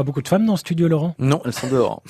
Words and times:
Pas 0.00 0.04
beaucoup 0.04 0.22
de 0.22 0.28
femmes 0.28 0.46
dans 0.46 0.54
le 0.54 0.58
studio, 0.58 0.88
Laurent? 0.88 1.14
Non, 1.18 1.42
elles 1.44 1.52
sont 1.52 1.68
dehors. 1.68 2.02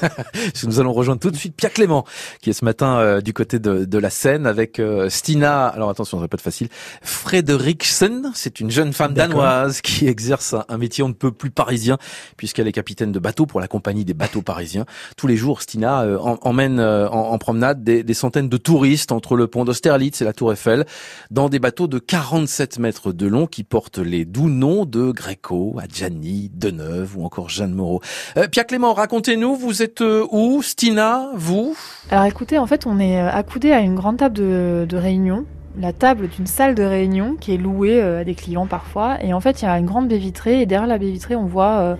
Nous 0.66 0.80
allons 0.80 0.92
rejoindre 0.92 1.18
tout 1.18 1.30
de 1.30 1.36
suite 1.36 1.54
Pierre 1.56 1.72
Clément, 1.72 2.04
qui 2.42 2.50
est 2.50 2.52
ce 2.52 2.62
matin 2.62 2.98
euh, 2.98 3.22
du 3.22 3.32
côté 3.32 3.58
de, 3.58 3.86
de, 3.86 3.98
la 3.98 4.10
Seine 4.10 4.46
avec 4.46 4.78
euh, 4.78 5.08
Stina. 5.08 5.66
Alors 5.66 5.88
attention, 5.88 6.18
ça 6.18 6.20
va 6.20 6.28
pas 6.28 6.34
être 6.34 6.42
facile. 6.42 6.68
Frederiksen, 7.00 8.32
c'est 8.34 8.60
une 8.60 8.70
jeune 8.70 8.92
femme 8.92 9.14
danoise 9.14 9.80
qui 9.80 10.08
exerce 10.08 10.54
un, 10.68 10.76
métier 10.76 11.02
on 11.02 11.08
ne 11.08 11.14
peut 11.14 11.32
plus 11.32 11.50
parisien, 11.50 11.96
puisqu'elle 12.36 12.68
est 12.68 12.72
capitaine 12.72 13.12
de 13.12 13.18
bateau 13.18 13.46
pour 13.46 13.60
la 13.60 13.66
compagnie 13.66 14.04
des 14.04 14.12
bateaux 14.12 14.42
parisiens. 14.42 14.84
Tous 15.16 15.26
les 15.26 15.38
jours, 15.38 15.62
Stina 15.62 16.02
euh, 16.02 16.18
emmène 16.18 16.78
en, 16.80 17.30
en, 17.30 17.38
promenade 17.38 17.82
des, 17.82 18.02
des, 18.02 18.12
centaines 18.12 18.50
de 18.50 18.58
touristes 18.58 19.10
entre 19.10 19.36
le 19.36 19.46
pont 19.46 19.64
d'Austerlitz 19.64 20.20
et 20.20 20.26
la 20.26 20.34
Tour 20.34 20.52
Eiffel, 20.52 20.84
dans 21.30 21.48
des 21.48 21.60
bateaux 21.60 21.86
de 21.86 21.98
47 21.98 22.78
mètres 22.78 23.12
de 23.14 23.26
long 23.26 23.46
qui 23.46 23.64
portent 23.64 24.00
les 24.00 24.26
doux 24.26 24.50
noms 24.50 24.84
de 24.84 25.12
Greco, 25.12 25.78
Adjani, 25.80 26.50
Deneuve 26.52 27.16
ou 27.16 27.24
encore 27.24 27.37
Jeanne 27.46 27.74
Moreau. 27.74 28.00
Euh, 28.36 28.48
Pierre 28.48 28.66
Clément, 28.66 28.94
racontez-nous, 28.94 29.54
vous 29.54 29.82
êtes 29.82 30.00
euh, 30.00 30.26
où 30.32 30.62
Stina, 30.62 31.28
vous? 31.34 31.76
Alors 32.10 32.24
écoutez, 32.24 32.58
en 32.58 32.66
fait, 32.66 32.86
on 32.86 32.98
est 32.98 33.20
euh, 33.20 33.30
accoudé 33.30 33.70
à 33.70 33.78
une 33.78 33.94
grande 33.94 34.16
table 34.16 34.34
de, 34.34 34.86
de 34.88 34.96
réunion 34.96 35.44
la 35.80 35.92
table 35.92 36.26
d'une 36.26 36.48
salle 36.48 36.74
de 36.74 36.82
réunion 36.82 37.36
qui 37.38 37.54
est 37.54 37.56
louée 37.56 38.02
à 38.02 38.24
des 38.24 38.34
clients 38.34 38.66
parfois. 38.66 39.22
Et 39.22 39.32
en 39.32 39.38
fait, 39.38 39.62
il 39.62 39.66
y 39.66 39.68
a 39.68 39.78
une 39.78 39.86
grande 39.86 40.08
baie 40.08 40.18
vitrée 40.18 40.62
et 40.62 40.66
derrière 40.66 40.88
la 40.88 40.98
baie 40.98 41.10
vitrée, 41.10 41.36
on 41.36 41.44
voit 41.44 41.96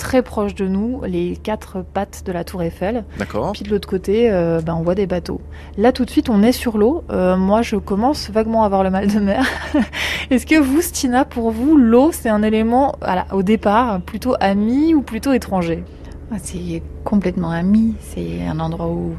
très 0.00 0.22
proche 0.22 0.54
de 0.54 0.66
nous 0.66 1.02
les 1.06 1.36
quatre 1.36 1.82
pattes 1.82 2.22
de 2.24 2.32
la 2.32 2.42
tour 2.42 2.62
Eiffel. 2.62 3.04
D'accord. 3.18 3.52
Puis 3.52 3.62
de 3.64 3.70
l'autre 3.70 3.86
côté, 3.86 4.30
euh, 4.30 4.60
ben, 4.60 4.74
on 4.74 4.82
voit 4.82 4.94
des 4.94 5.06
bateaux. 5.06 5.40
Là, 5.76 5.92
tout 5.92 6.04
de 6.06 6.10
suite, 6.10 6.30
on 6.30 6.42
est 6.42 6.52
sur 6.52 6.78
l'eau. 6.78 7.04
Euh, 7.10 7.36
moi, 7.36 7.60
je 7.60 7.76
commence 7.76 8.30
vaguement 8.30 8.62
à 8.62 8.66
avoir 8.66 8.82
le 8.82 8.90
mal 8.90 9.08
de 9.08 9.20
mer. 9.20 9.46
Est-ce 10.30 10.46
que 10.46 10.58
vous, 10.58 10.80
Stina, 10.80 11.24
pour 11.24 11.50
vous, 11.50 11.76
l'eau, 11.76 12.10
c'est 12.12 12.30
un 12.30 12.42
élément, 12.42 12.96
voilà, 13.02 13.26
au 13.32 13.42
départ, 13.42 14.00
plutôt 14.00 14.34
ami 14.40 14.94
ou 14.94 15.02
plutôt 15.02 15.32
étranger? 15.32 15.84
Ah, 16.32 16.36
C'est 16.42 16.82
complètement 17.04 17.50
ami. 17.50 17.94
C'est 18.00 18.46
un 18.46 18.58
endroit 18.58 18.88
où 18.88 19.14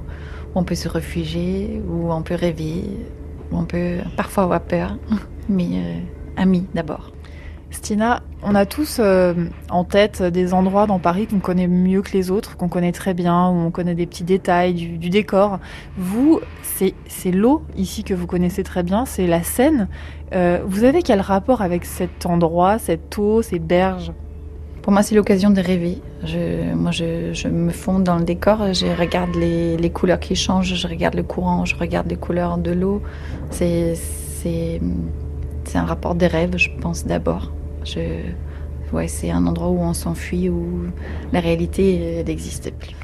on 0.55 0.63
peut 0.63 0.75
se 0.75 0.89
réfugier, 0.89 1.81
où 1.87 2.11
on 2.11 2.23
peut 2.23 2.35
rêver, 2.35 2.85
où 3.51 3.57
on 3.57 3.65
peut 3.65 3.97
parfois 4.17 4.43
avoir 4.43 4.61
peur, 4.61 4.97
mais 5.49 5.67
euh, 5.73 5.99
ami 6.37 6.65
d'abord. 6.73 7.11
Stina, 7.69 8.23
on 8.43 8.55
a 8.55 8.65
tous 8.65 8.97
euh, 8.99 9.33
en 9.69 9.83
tête 9.83 10.23
des 10.23 10.53
endroits 10.53 10.87
dans 10.87 10.99
Paris 10.99 11.27
qu'on 11.27 11.39
connaît 11.39 11.67
mieux 11.67 12.01
que 12.01 12.11
les 12.13 12.31
autres, 12.31 12.57
qu'on 12.57 12.69
connaît 12.69 12.91
très 12.91 13.13
bien, 13.13 13.49
où 13.49 13.53
on 13.53 13.71
connaît 13.71 13.95
des 13.95 14.05
petits 14.05 14.23
détails 14.23 14.73
du, 14.73 15.09
décor. 15.09 15.59
Vous, 15.97 16.39
c'est 17.07 17.31
l'eau 17.31 17.63
ici 17.77 18.03
que 18.03 18.13
vous 18.13 18.27
connaissez 18.27 18.63
très 18.63 18.83
bien, 18.83 19.05
c'est 19.05 19.27
la 19.27 19.43
Seine. 19.43 19.87
Euh, 20.33 20.59
vous 20.65 20.83
avez 20.83 21.03
quel 21.03 21.21
rapport 21.21 21.61
avec 21.61 21.85
cet 21.85 22.25
endroit, 22.25 22.79
cette 22.79 23.17
eau, 23.17 23.41
ces 23.41 23.59
berges? 23.59 24.11
Pour 24.81 24.91
moi, 24.91 25.03
c'est 25.03 25.13
l'occasion 25.13 25.51
de 25.51 25.61
rêver. 25.61 26.01
moi, 26.75 26.89
je, 26.89 27.47
me 27.47 27.69
fonds 27.69 27.99
dans 27.99 28.17
le 28.17 28.23
décor, 28.23 28.73
je 28.73 28.87
regarde 28.87 29.35
les, 29.35 29.77
les, 29.77 29.89
couleurs 29.91 30.19
qui 30.19 30.35
changent, 30.35 30.73
je 30.73 30.87
regarde 30.87 31.13
le 31.13 31.21
courant, 31.21 31.65
je 31.65 31.75
regarde 31.75 32.09
les 32.09 32.15
couleurs 32.15 32.57
de 32.57 32.71
l'eau. 32.71 33.03
C'est 33.51 33.93
un 35.75 35.85
rapport 35.85 36.15
des 36.15 36.25
rêves, 36.25 36.57
je 36.57 36.69
pense 36.81 37.05
d'abord. 37.05 37.51
Je, 37.83 37.99
ouais, 38.93 39.07
c'est 39.07 39.31
un 39.31 39.45
endroit 39.45 39.69
où 39.69 39.79
on 39.79 39.93
s'enfuit, 39.93 40.49
où 40.49 40.83
la 41.31 41.39
réalité 41.39 42.23
n'existe 42.25 42.73
plus. 42.73 42.95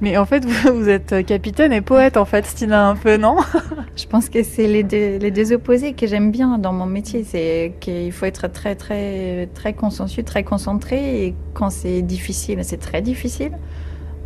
Mais 0.00 0.16
en 0.16 0.26
fait, 0.26 0.44
vous, 0.72 0.88
êtes 0.88 1.26
capitaine 1.26 1.72
et 1.72 1.80
poète, 1.80 2.16
en 2.16 2.24
fait, 2.24 2.46
Stina, 2.46 2.88
un 2.88 2.96
peu, 2.96 3.16
non? 3.16 3.36
Je 3.96 4.06
pense 4.06 4.28
que 4.28 4.42
c'est 4.42 4.68
les 4.68 4.84
deux, 4.84 5.18
les 5.18 5.30
deux 5.30 5.52
opposés 5.52 5.92
que 5.92 6.06
j'aime 6.06 6.30
bien 6.30 6.58
dans 6.58 6.72
mon 6.72 6.86
métier. 6.86 7.24
C'est 7.24 7.74
qu'il 7.80 8.12
faut 8.12 8.26
être 8.26 8.48
très, 8.48 8.76
très, 8.76 9.48
très 9.54 9.72
consciencieux, 9.72 10.22
très 10.22 10.44
concentré. 10.44 11.26
Et 11.26 11.34
quand 11.54 11.70
c'est 11.70 12.02
difficile, 12.02 12.60
c'est 12.62 12.78
très 12.78 13.02
difficile. 13.02 13.52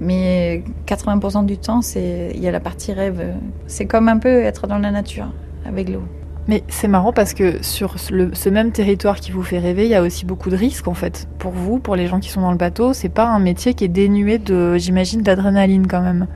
Mais 0.01 0.63
80% 0.87 1.47
du 1.47 1.59
temps, 1.59 1.81
il 1.95 2.41
y 2.41 2.49
a 2.49 2.51
la 2.51 2.61
partie 2.61 2.93
rêve. 2.93 3.35
C'est 3.67 3.87
comme 3.87 4.09
un 4.09 4.19
peu 4.19 4.43
être 4.43 4.67
dans 4.67 4.79
la 4.79 4.91
nature, 4.91 5.33
avec 5.65 5.89
l'eau. 5.89 6.03
Mais 6.49 6.65
c'est 6.69 6.89
marrant 6.89 7.13
parce 7.13 7.35
que 7.35 7.63
sur 7.63 7.99
ce 8.01 8.49
même 8.49 8.73
territoire 8.73 9.21
qui 9.21 9.31
vous 9.31 9.43
fait 9.43 9.59
rêver, 9.59 9.85
il 9.85 9.91
y 9.91 9.95
a 9.95 10.03
aussi 10.03 10.27
beaucoup 10.27 10.51
de 10.51 10.57
risques 10.57 10.89
en 10.89 10.95
fait. 10.95 11.29
Pour 11.39 11.53
vous, 11.53 11.79
pour 11.79 11.95
les 11.95 12.09
gens 12.09 12.19
qui 12.19 12.31
sont 12.31 12.41
dans 12.41 12.51
le 12.51 12.57
bateau, 12.57 12.93
c'est 12.93 13.09
pas 13.09 13.27
un 13.27 13.39
métier 13.39 13.75
qui 13.75 13.85
est 13.85 13.89
dénué 13.89 14.39
de, 14.39 14.77
j'imagine, 14.77 15.23
d'adrénaline 15.23 15.87
quand 15.87 16.03
même. 16.03 16.27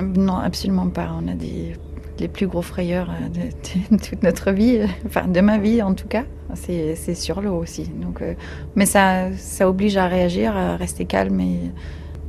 Non, 0.00 0.36
absolument 0.36 0.88
pas. 0.88 1.10
On 1.22 1.26
a 1.28 1.34
des 1.34 1.74
les 2.20 2.28
plus 2.28 2.46
gros 2.46 2.62
frayeurs 2.62 3.08
de, 3.34 3.96
toute 3.96 4.22
notre 4.22 4.50
vie, 4.52 4.80
enfin 5.06 5.26
de 5.26 5.40
ma 5.40 5.58
vie 5.58 5.82
en 5.82 5.94
tout 5.94 6.06
cas, 6.06 6.24
c'est 6.54 7.14
sur 7.14 7.40
l'eau 7.40 7.54
aussi. 7.54 7.88
Donc, 7.88 8.20
euh, 8.20 8.34
mais 8.76 8.86
ça, 8.86 9.32
ça 9.36 9.68
oblige 9.68 9.96
à 9.96 10.06
réagir, 10.06 10.54
à 10.56 10.76
rester 10.76 11.06
calme 11.06 11.40
et 11.40 11.58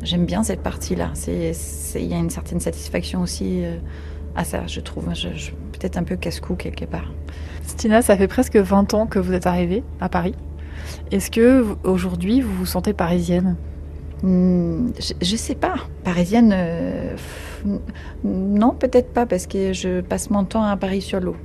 j'aime 0.01 0.25
bien 0.25 0.43
cette 0.43 0.61
partie-là. 0.61 1.11
Il 1.27 2.05
y 2.05 2.13
a 2.13 2.17
une 2.17 2.29
certaine 2.29 2.61
satisfaction 2.61 3.21
aussi. 3.21 3.65
Euh, 3.65 3.75
à 4.35 4.45
ça, 4.45 4.65
je 4.65 4.79
trouve. 4.79 5.09
Peut-être 5.81 5.97
un 5.97 6.03
peu 6.03 6.15
casse-cou 6.15 6.53
quelque 6.53 6.85
part. 6.85 7.11
Stina, 7.65 8.03
ça 8.03 8.15
fait 8.15 8.27
presque 8.27 8.55
20 8.55 8.93
ans 8.93 9.07
que 9.07 9.17
vous 9.17 9.33
êtes 9.33 9.47
arrivée 9.47 9.83
à 9.99 10.09
Paris. 10.09 10.35
Est-ce 11.11 11.31
que 11.31 11.65
aujourd'hui 11.83 12.39
vous 12.39 12.53
vous 12.53 12.67
sentez 12.67 12.93
parisienne? 12.93 13.55
Hmm, 14.21 14.89
je, 14.99 15.31
ne 15.31 15.37
sais 15.37 15.55
pas. 15.55 15.73
Parisienne, 16.03 16.53
euh, 16.55 17.15
non, 18.23 18.75
peut-être 18.75 19.11
pas, 19.11 19.25
parce 19.25 19.47
que 19.47 19.73
je 19.73 20.01
passe 20.01 20.29
mon 20.29 20.43
temps 20.43 20.63
à 20.63 20.77
Paris 20.77 21.01
sur 21.01 21.19
l'eau. 21.19 21.35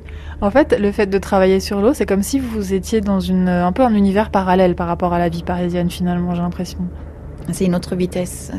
En 0.43 0.51
fait, 0.51 0.79
le 0.79 0.93
fait 0.93 1.07
de 1.07 1.17
travailler 1.17 1.59
sur 1.59 1.81
l'eau, 1.81 1.95
c'est 1.95 2.05
comme 2.05 2.23
si 2.23 2.39
vous 2.39 2.75
étiez 2.75 3.01
dans 3.01 3.21
une, 3.21 3.49
un 3.49 3.73
peu 3.73 3.85
un 3.85 3.95
univers 3.95 4.31
parallèle 4.31 4.75
par 4.75 4.87
rapport 4.87 5.15
à 5.15 5.19
la 5.19 5.31
vie 5.31 5.45
parisienne, 5.45 5.89
finalement, 5.89 6.35
j'ai 6.35 6.43
l'impression. 6.43 6.81
C'est 7.53 7.65
une 7.65 7.75
autre 7.75 7.97
vitesse, 7.97 8.53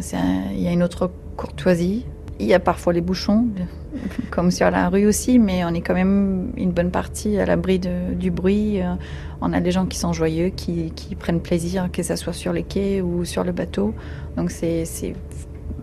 il 0.56 0.60
y 0.60 0.68
a 0.68 0.72
une 0.72 0.82
autre 0.82 1.12
courtoisie, 1.36 2.08
il 2.40 2.46
y 2.46 2.54
a 2.54 2.60
parfois 2.60 2.94
les 2.94 3.02
bouchons, 3.02 3.48
comme 4.32 4.52
sur 4.52 4.70
la 4.70 4.90
rue 4.90 5.06
aussi, 5.06 5.40
mais 5.40 5.64
on 5.66 5.70
est 5.70 5.82
quand 5.82 5.94
même 5.94 6.52
une 6.56 6.72
bonne 6.72 6.92
partie 6.92 7.38
à 7.40 7.46
l'abri 7.46 7.80
du 7.80 8.32
bruit. 8.32 8.82
Euh, 8.82 8.94
on 9.42 9.54
a 9.54 9.60
des 9.60 9.72
gens 9.72 9.86
qui 9.86 9.98
sont 9.98 10.14
joyeux, 10.14 10.50
qui, 10.50 10.92
prennent 11.20 11.42
plaisir, 11.42 11.90
que 11.92 12.04
ce 12.04 12.16
soit 12.16 12.34
sur 12.34 12.54
les 12.54 12.64
quais 12.64 13.02
ou 13.02 13.26
sur 13.26 13.44
le 13.44 13.52
bateau. 13.52 13.94
Donc 14.36 14.52
c'est 14.52 14.86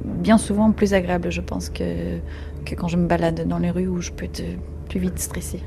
bien 0.05 0.39
souvent 0.39 0.71
plus 0.71 0.95
agréable, 0.95 1.31
je 1.31 1.41
pense, 1.41 1.71
que, 1.71 2.19
que 2.65 2.75
quand 2.75 2.89
je 2.89 2.97
me 2.97 3.07
balade 3.07 3.47
dans 3.47 3.59
les 3.59 3.71
rues 3.71 3.89
où 3.89 4.01
je 4.01 4.11
peux 4.11 4.25
être 4.25 4.43
plus 4.89 5.01
vite 5.01 5.19
stressée. 5.19 5.63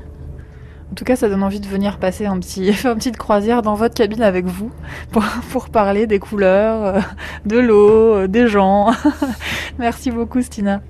En 0.90 0.94
tout 0.94 1.04
cas, 1.04 1.16
ça 1.16 1.28
donne 1.28 1.42
envie 1.42 1.60
de 1.60 1.66
venir 1.66 1.98
passer 1.98 2.26
un 2.26 2.38
petit, 2.38 2.72
faire 2.72 2.92
une 2.92 2.98
petite 2.98 3.16
croisière 3.16 3.62
dans 3.62 3.74
votre 3.74 3.94
cabine 3.94 4.22
avec 4.22 4.46
vous 4.46 4.70
pour, 5.12 5.24
pour 5.50 5.68
parler 5.68 6.06
des 6.06 6.18
couleurs, 6.18 6.84
euh, 6.84 7.00
de 7.46 7.58
l'eau, 7.58 8.14
euh, 8.14 8.28
des 8.28 8.48
gens. 8.48 8.92
Merci 9.78 10.10
beaucoup, 10.10 10.42
Stina. 10.42 10.80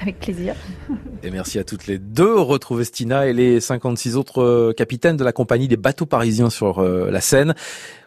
Avec 0.00 0.20
plaisir. 0.20 0.54
Et 1.22 1.30
merci 1.30 1.58
à 1.58 1.64
toutes 1.64 1.86
les 1.86 1.96
deux. 1.98 2.38
Retrouvez 2.38 2.84
Stina 2.84 3.26
et 3.26 3.32
les 3.32 3.60
56 3.60 4.16
autres 4.18 4.42
euh, 4.42 4.72
capitaines 4.76 5.16
de 5.16 5.24
la 5.24 5.32
compagnie 5.32 5.68
des 5.68 5.78
bateaux 5.78 6.04
parisiens 6.04 6.50
sur 6.50 6.82
la 6.82 7.20
Seine 7.22 7.54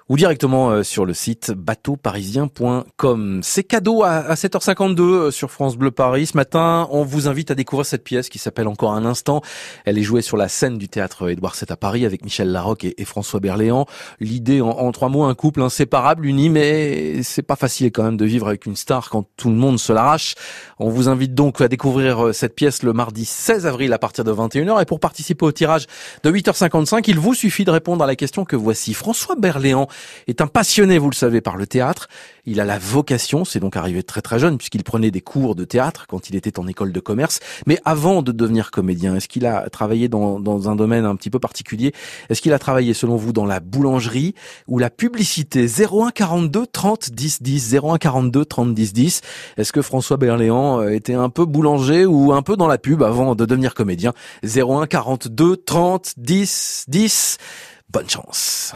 ou 0.09 0.17
directement 0.17 0.71
euh, 0.71 0.83
sur 0.83 1.05
le 1.05 1.13
site 1.13 1.51
bateauparisien.com. 1.51 3.39
C'est 3.43 3.63
cadeau 3.63 4.03
à 4.03 4.33
7h52 4.33 5.01
euh, 5.01 5.31
sur 5.31 5.51
France 5.51 5.77
Bleu 5.77 5.91
Paris. 5.91 6.25
Ce 6.25 6.35
matin, 6.35 6.87
on 6.91 7.03
vous 7.03 7.27
invite 7.27 7.51
à 7.51 7.55
découvrir 7.55 7.85
cette 7.85 8.03
pièce 8.03 8.27
qui 8.27 8.39
s'appelle 8.39 8.67
Encore 8.67 8.93
un 8.93 9.05
instant. 9.05 9.41
Elle 9.85 9.99
est 9.99 10.03
jouée 10.03 10.23
sur 10.23 10.35
la 10.35 10.47
scène 10.47 10.79
du 10.79 10.89
théâtre 10.89 11.29
Édouard 11.29 11.53
VII 11.53 11.71
à 11.71 11.77
Paris 11.77 12.05
avec 12.05 12.23
Michel 12.23 12.51
Larocque 12.51 12.85
et, 12.85 13.05
François 13.05 13.39
Berléand. 13.39 13.85
L'idée 14.19 14.61
en, 14.61 14.91
trois 14.91 15.09
mots, 15.09 15.23
un 15.23 15.35
couple 15.35 15.61
inséparable, 15.61 16.25
uni, 16.25 16.49
mais 16.49 17.21
c'est 17.21 17.43
pas 17.43 17.55
facile 17.55 17.91
quand 17.91 18.03
même 18.03 18.17
de 18.17 18.25
vivre 18.25 18.47
avec 18.47 18.65
une 18.65 18.75
star 18.75 19.09
quand 19.09 19.25
tout 19.37 19.49
le 19.49 19.55
monde 19.55 19.79
se 19.79 19.93
l'arrache. 19.93 20.35
On 20.79 20.89
vous 20.89 21.07
invite 21.07 21.35
donc 21.35 21.61
à 21.61 21.67
découvrir 21.67 22.27
euh, 22.27 22.33
cette 22.33 22.55
pièce 22.55 22.81
le 22.81 22.93
mardi 22.93 23.25
16 23.25 23.67
avril 23.67 23.93
à 23.93 23.99
partir 23.99 24.23
de 24.23 24.31
21h. 24.31 24.81
Et 24.81 24.85
pour 24.85 24.99
participer 24.99 25.45
au 25.45 25.51
tirage 25.51 25.85
de 26.23 26.31
8h55, 26.31 27.03
il 27.07 27.19
vous 27.19 27.35
suffit 27.35 27.65
de 27.65 27.71
répondre 27.71 28.03
à 28.03 28.07
la 28.07 28.15
question 28.15 28.43
que 28.43 28.55
voici. 28.55 28.95
François 28.95 29.35
Berléand 29.35 29.87
est 30.27 30.41
un 30.41 30.47
passionné, 30.47 30.97
vous 30.97 31.09
le 31.09 31.15
savez, 31.15 31.41
par 31.41 31.57
le 31.57 31.67
théâtre. 31.67 32.07
Il 32.45 32.59
a 32.59 32.65
la 32.65 32.79
vocation, 32.79 33.45
c'est 33.45 33.59
donc 33.59 33.75
arrivé 33.75 34.03
très 34.03 34.21
très 34.21 34.39
jeune, 34.39 34.57
puisqu'il 34.57 34.83
prenait 34.83 35.11
des 35.11 35.21
cours 35.21 35.55
de 35.55 35.65
théâtre 35.65 36.05
quand 36.07 36.29
il 36.29 36.35
était 36.35 36.59
en 36.59 36.67
école 36.67 36.91
de 36.91 36.99
commerce. 36.99 37.39
Mais 37.67 37.79
avant 37.85 38.21
de 38.21 38.31
devenir 38.31 38.71
comédien, 38.71 39.15
est-ce 39.15 39.27
qu'il 39.27 39.45
a 39.45 39.69
travaillé 39.69 40.07
dans, 40.07 40.39
dans 40.39 40.69
un 40.69 40.75
domaine 40.75 41.05
un 41.05 41.15
petit 41.15 41.29
peu 41.29 41.39
particulier? 41.39 41.93
Est-ce 42.29 42.41
qu'il 42.41 42.53
a 42.53 42.59
travaillé, 42.59 42.93
selon 42.93 43.15
vous, 43.15 43.33
dans 43.33 43.45
la 43.45 43.59
boulangerie 43.59 44.35
ou 44.67 44.79
la 44.79 44.89
publicité? 44.89 45.67
01 45.67 46.11
42 46.11 46.65
30 46.65 47.11
10 47.11 47.41
10 47.41 47.75
01 47.75 47.97
42 47.97 48.45
30 48.45 48.73
10 48.73 48.93
10 48.93 49.21
Est-ce 49.57 49.71
que 49.71 49.81
François 49.81 50.17
Berléand 50.17 50.81
euh, 50.81 50.89
était 50.89 51.13
un 51.13 51.29
peu 51.29 51.45
boulanger 51.45 52.05
ou 52.05 52.33
un 52.33 52.41
peu 52.41 52.57
dans 52.57 52.67
la 52.67 52.77
pub 52.77 53.03
avant 53.03 53.35
de 53.35 53.45
devenir 53.45 53.73
comédien? 53.73 54.13
01 54.43 54.87
42 54.87 55.57
30 55.57 56.13
10 56.17 56.85
10 56.87 57.37
Bonne 57.91 58.09
chance 58.09 58.59